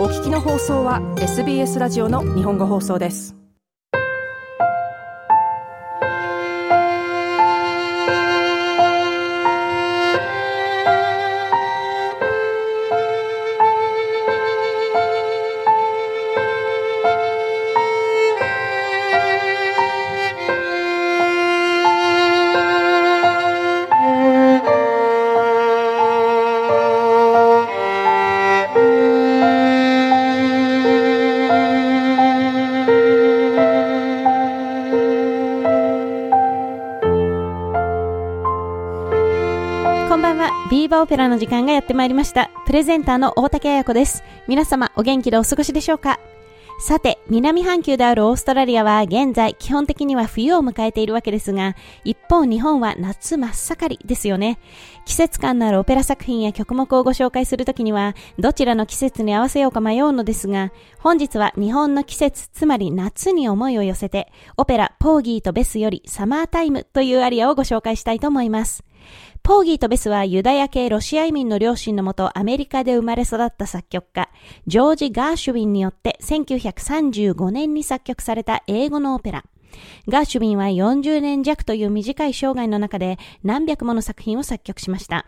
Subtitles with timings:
[0.00, 3.39] お聞きの放送は SBS ラジオの日本語放送です。
[40.10, 40.50] こんばんは。
[40.68, 42.50] ビーバーオペラの時間がやってまいりました。
[42.66, 44.24] プレゼンターの大竹彩子です。
[44.48, 46.18] 皆様、お元気でお過ごしでしょうか？
[46.80, 54.58] さて、南半球であるオーストラリアは現在基本的には冬を迎えているわけですが、一方日本は夏真っ盛りですよね。
[55.04, 68.82] 季節感のあるオペラ作品や曲目をご紹介するときには、どちらの季節に合わせようか迷うのですが、本日は日本の季節、つまり夏に思いを寄せて、オペラ、ポーギーとベスよりサマータイムというアリアをご紹介したいと思います。
[69.50, 74.28] ポーギーとベスはユダヤ系ロシア移民の両親のもとアメリカで生まれ育った作曲家、
[74.68, 79.44] ジョージ・ガーシュウィンによって1935年に作曲された英語のオペラ。
[80.06, 85.26] ガーシュウィンは40年弱という短い生涯の中で何百もの作品を作曲しました。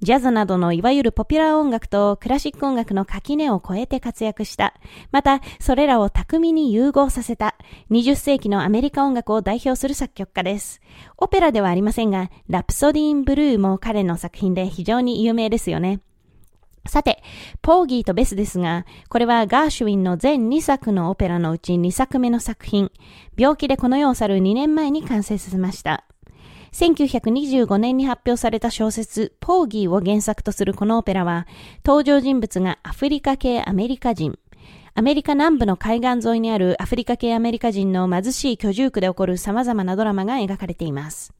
[0.00, 4.74] ジャズなどのいわゆるポピュラー音楽とクラシック音楽の垣根を越えて活躍した。
[5.12, 7.56] また、それらを巧みに融合させた
[7.90, 10.80] 20世紀のアメリカ音楽を代表する作曲家です。
[11.18, 16.00] オペラではありませんが、ラプソディーン・ブルーも彼の作品で非常に有名ですよね。
[16.86, 17.22] さて、
[17.62, 22.90] ポーギーとベスですが、これはガーシュウィンの全2作のオペラのうち2作目の作品、
[23.36, 26.04] 病気でこの世を去る2年前に完成させました。
[26.72, 31.46] 1925年に発表された小説、ポーギーを原作とするこのオペラは、
[31.84, 34.38] 登場人物がアフリカ系アメリカ人、
[34.94, 41.32] アメリカ南部の海岸沿いにあるアフリカ系アメリカ人の貧しい居住区で起こる様々なドラマが描かれています。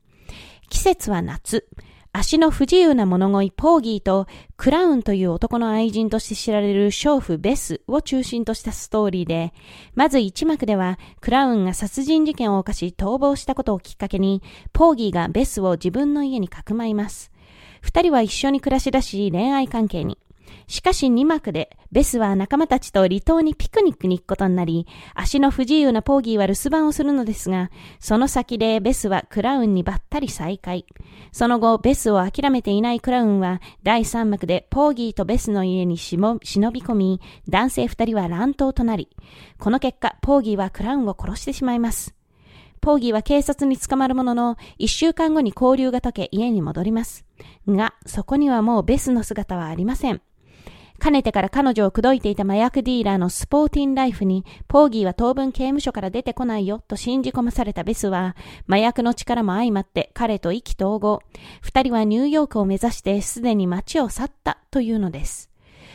[0.68, 1.66] 季節は夏。
[2.14, 4.26] 足の不自由な物乞いポーギーと
[4.58, 9.54] クラウンという男の愛人として知られる娼婦ベスを中心としたストーリーで、
[9.94, 14.42] まず一幕ではクラウンが殺人事件を犯し逃亡したことをきっかけに、
[14.74, 17.32] ポーギーがベスを自分の家にかくまいます。
[17.80, 20.18] 二人は一緒に暮らし出し恋愛関係に。
[20.66, 27.70] しかし2幕で、ベスは仲間たちと離島にピクニックに行くことになり、足の不自由なポーギーは留守番をするのですが、
[28.00, 30.86] その先でベスはクラウンにばったり再会。
[31.32, 36.38] その後、ベスを諦めていないクラウンは、第3幕でポーギーとベスの家に忍
[36.70, 39.08] び込み、男性2人は乱闘となり、
[39.58, 42.14] この結果、ポーギーはクラウンを殺してしまいます。
[42.82, 47.24] ポーギーは警察に捕まるものの、一週間後に交流が解け家に戻ります。
[47.68, 50.20] が、そこにはもうベスの姿はありません。
[51.02, 58.36] かねてから彼女を口説いていた麻薬ディーラーのスポーティンライフに、ポーギーは当分刑務所から出てこないよと信じ込まされたベスは、
[58.68, 61.18] 麻薬の力も相まって彼と意気投合。
[61.60, 65.50] 二人はニューヨークを目指してすでに街を去ったというのです。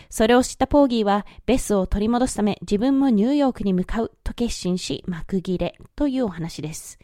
[0.09, 6.99] それを知ったポーギーは、ベスを取り戻すため自分もニューヨークに向かうと決心し、幕切れというお話です。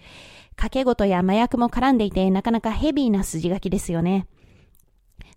[0.57, 4.27] 賭け事や麻薬も絡んでいて、なかなかヘビーな筋書きですよね。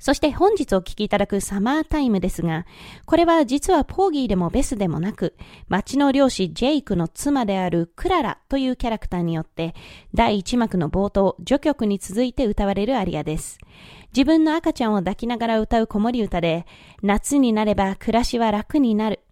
[0.06, 2.65] そして本日お聞きいただくサマータイムですが、
[3.06, 5.34] これは実はポーギーでもベスでもなく、
[5.67, 9.75] 町の漁師ジェイクの妻であるクララというキャラクターによって、
[10.15, 13.59] 第1幕の冒頭、序曲に続いて歌われるアリアです。
[14.15, 16.66] 自分の赤ちゃんを抱きながら歌う子守歌で、
[17.03, 19.25] 夏になれば暮らしは楽になる。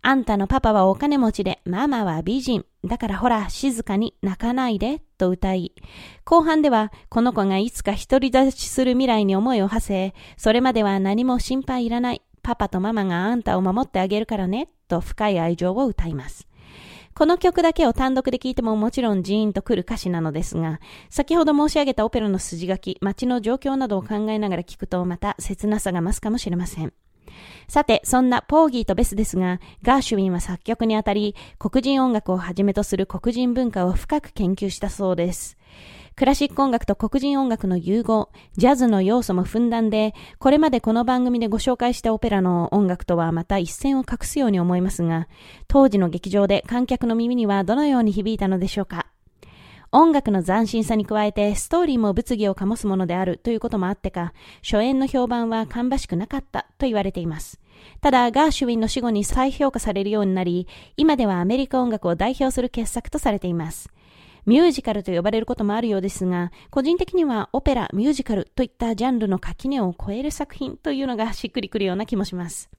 [0.00, 2.64] あんたのパパはお金持ちで、ママは美人。
[2.84, 5.72] だからほら、静かに泣かないで、と歌い。
[6.24, 12.22] 後半では、この子がいつか独り立ちする未来に思いを馳せ、それまでは何も心配いらない。
[12.42, 16.48] パパとママがあんたを守ってあげるからね、と深い愛情を歌います。
[17.14, 26.92] この曲だけを単独で聴いてももちろんジーンとくる歌詞なのですが、先ほど申し上げたオペラの筋書き、街の状況などを考えながら聴くとまた切なさが増すかもしれません。
[27.68, 35.56] さて、そんなポーギーとベスですが、ガーシュウィンは作曲にあたり、黒人音楽をはじめとする黒人文化を深く研究したそうです。
[36.14, 45.26] クラシック音楽と黒人音楽の融合、ジャズの要素もふんだんで、これまでこの番組でご紹介したオペラの音楽とはまた一線を画すように思いますが、
[45.68, 49.11] 当時の劇場で観客の耳にはどのように響いたのでしょうか？
[49.94, 57.60] 音楽の斬新さに加えてストーリーも物議を醸すものであるということもあってか、初演の評判は芳しくなかったと言われています。
[58.00, 60.66] ただ、ガーシュウィンの死後に再評価されるようになり、
[60.96, 63.90] 今ではアメリカ音楽を代表する傑作とされています。
[64.46, 72.70] ミュージカルと呼ばれることもあるようですが、個人的にはオペラ、ミュージカルといったジャンルの垣根を超える作品というのがしっくりくるような気もします。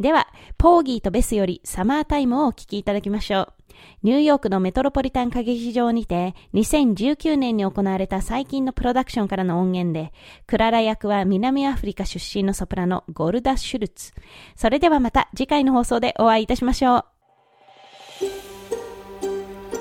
[0.00, 0.26] では、
[0.58, 3.57] ポーギーとベスよりサマータイムをお聴きいただきましょう。
[4.02, 10.12] ニューヨークのメトロポリタン歌劇場にて2019年に行われた最近のプロダクションからの音源で、
[10.46, 14.12] クララ役は南アフリカ出身のソプラノゴルダ・シュルツ。
[14.56, 17.04] それではまた次回の放送でお会いいたしましょう。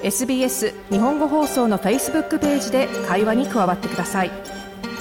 [0.03, 4.31] SBS 日本語放送の Facebook ページで会話に加わってください。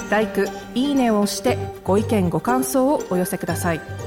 [0.09, 0.27] l i
[0.73, 4.06] いいねを押してご意見ご感想をお寄せください。